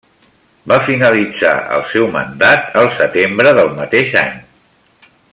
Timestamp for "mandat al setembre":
2.15-3.53